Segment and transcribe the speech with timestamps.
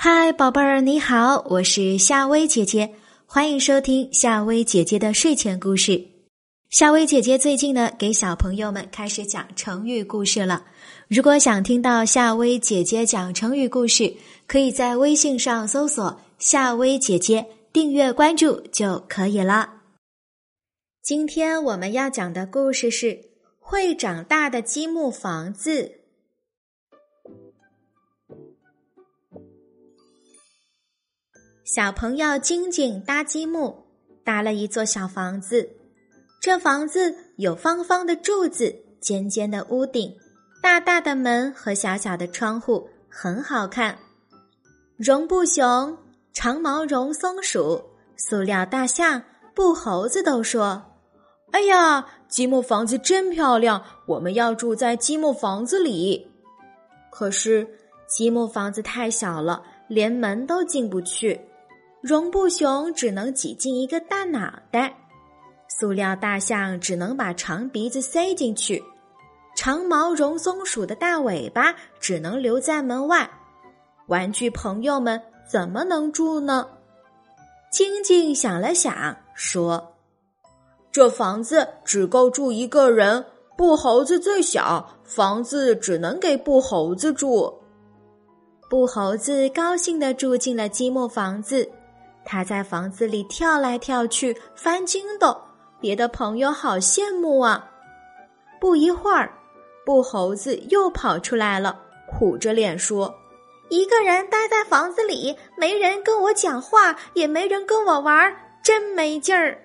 [0.00, 2.94] 嗨，宝贝儿，你好，我是夏薇姐姐，
[3.26, 6.00] 欢迎收听夏薇姐姐的睡前故事。
[6.70, 10.64] 夏薇姐姐最近呢，给小朋友们开始讲成语故事了。
[11.08, 14.14] 如果想听到夏薇姐姐讲成语故事，
[14.46, 17.44] 可以在微信上搜索“夏薇姐姐”，
[17.74, 19.68] 订阅关注就可以了。
[21.02, 23.06] 今天我们要讲的故事是
[23.58, 25.82] 《会长大的积木房子》。
[31.70, 33.76] 小朋友晶晶搭积木，
[34.24, 35.68] 搭了一座小房子。
[36.40, 40.16] 这房子有方方的柱子、尖尖的屋顶、
[40.62, 43.98] 大大的门和小小的窗户，很好看。
[44.96, 45.94] 绒布熊、
[46.32, 47.84] 长毛绒松鼠、
[48.16, 49.22] 塑料大象、
[49.54, 50.82] 布猴子都说
[51.52, 56.26] ：“哎呀，积木房子真漂亮，我们要住在积木房子里。”
[57.12, 57.68] 可是
[58.06, 61.38] 积木房子太小了，连门都进不去。
[62.00, 64.96] 绒布熊只能挤进一个大脑袋，
[65.68, 68.82] 塑料大象只能把长鼻子塞进去，
[69.56, 73.28] 长毛绒松鼠的大尾巴只能留在门外。
[74.06, 76.68] 玩具朋友们怎么能住呢？
[77.70, 79.94] 晶晶想了想，说
[80.92, 87.60] ：“这房子只够住一个人，布猴子最小，房子只能给布猴子住。”
[88.70, 91.68] 布猴子高兴地住进了积木房子。
[92.30, 95.34] 他在房子里跳来跳去，翻筋斗，
[95.80, 97.70] 别的朋友好羡慕啊！
[98.60, 99.32] 不一会儿，
[99.86, 103.14] 布猴子又跑出来了，苦着脸说
[103.70, 109.58] ：“一个人待在房子里，没人跟我讲话，也没人跟我玩，真没劲儿。”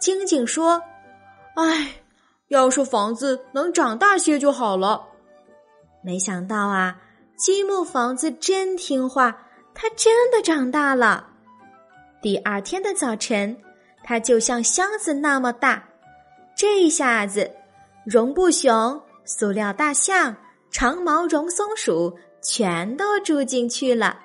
[0.00, 0.82] 晶晶说
[1.54, 1.96] ：“唉，
[2.48, 5.04] 要是房子能长大些就好了。”
[6.02, 6.96] 没想到啊，
[7.36, 9.36] 积木房子真听话，
[9.74, 11.32] 它真的长大了。
[12.24, 13.54] 第二天的早晨，
[14.02, 15.86] 它就像箱子那么大。
[16.56, 17.52] 这一下子，
[18.06, 20.34] 绒布熊、塑料大象、
[20.70, 24.18] 长毛绒松鼠全都住进去了。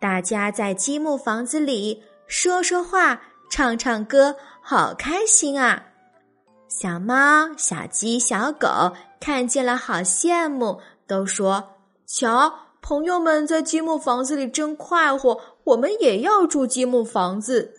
[0.00, 5.80] 大家在积木房子里说说话、唱唱歌，好开心啊！
[6.66, 8.68] 小猫、小鸡、小狗
[9.20, 12.52] 看见了，好羡慕，都说：“瞧，
[12.82, 17.74] 朋友们在积木房子里真快活。”我们也要住积木房子，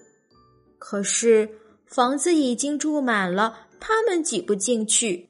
[0.77, 1.49] 可是
[1.87, 5.29] 房子已经住满了，他们挤不进去。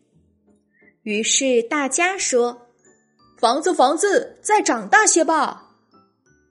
[1.04, 2.68] 于是大家说
[3.40, 5.68] ：“房子，房子，再长大些吧。”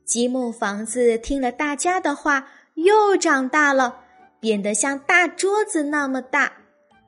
[0.06, 4.00] 积木房子听了大家的话，又长大了，
[4.40, 6.50] 变得像大桌子那么大。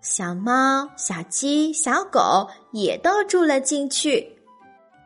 [0.03, 4.37] 小猫、小鸡、小狗也都住了进去。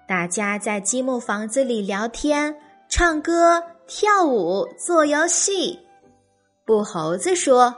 [0.08, 2.56] 大家在积木房子里聊天、
[2.88, 3.62] 唱歌。
[3.86, 5.78] 跳舞、做游戏，
[6.64, 7.74] 布猴子说：“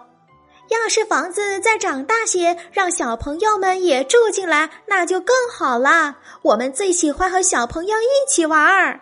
[0.71, 6.17] 要是房子再长大些，让小朋友们也住进来，那就更好了。
[6.43, 9.01] 我们最喜欢和小朋友一起玩儿。”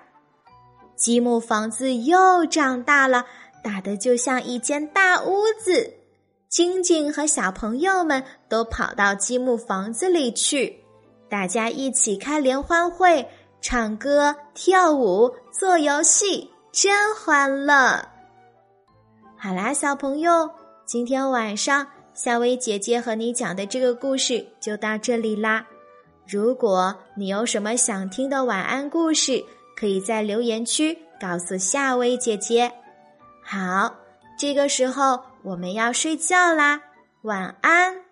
[0.96, 3.26] 积木房子又长大了，
[3.62, 5.92] 大的就像一间大屋子。
[6.48, 10.82] 晶晶和小朋友们都跑到积木房子里去，
[11.28, 13.28] 大家一起开联欢会，
[13.60, 16.48] 唱歌、跳舞、做游戏。
[16.74, 18.04] 真欢乐！
[19.38, 20.50] 好啦，小朋友，
[20.84, 25.64] 今天晚上夏薇姐姐和你讲的这个故事就到这里啦。
[26.26, 29.40] 如果你有什么想听的晚安故事，
[29.76, 32.68] 可以在留言区告诉夏薇姐姐。
[33.40, 33.94] 好，
[34.36, 36.82] 这个时候我们要睡觉啦，
[37.22, 38.03] 晚安。